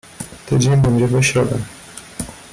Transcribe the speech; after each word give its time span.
"Tydzień 0.45 0.77
będzie 0.81 1.07
we 1.07 1.23
środę..." 1.23 1.57